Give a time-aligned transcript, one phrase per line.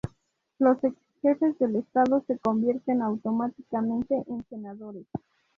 [0.57, 5.05] Los ex jefes de Estado se convierten automáticamente en senadores.